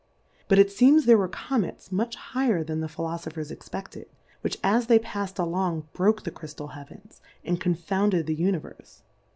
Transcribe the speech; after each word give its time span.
But 0.47 0.57
it 0.57 0.69
fecms 0.69 1.05
there 1.05 1.15
were 1.15 1.27
Co 1.27 1.59
mets 1.59 1.91
much 1.91 2.15
higher 2.15 2.63
than 2.63 2.79
the 2.81 2.87
Philofophers 2.87 3.55
expe(Sted, 3.55 4.07
which 4.41 4.57
as 4.63 4.87
they 4.87 4.97
pafs'd 4.97 5.37
along 5.37 5.87
broke 5.93 6.23
the 6.23 6.31
Cryftal 6.31 6.71
Heavens, 6.71 7.21
and 7.45 7.61
con 7.61 7.75
founded 7.75 8.25
the 8.25 8.35
Univerfe. 8.35 9.03